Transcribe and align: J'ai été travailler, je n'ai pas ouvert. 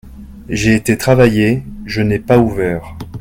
J'ai 0.49 0.73
été 0.73 0.97
travailler, 0.97 1.61
je 1.85 2.01
n'ai 2.01 2.17
pas 2.17 2.39
ouvert. 2.39 2.95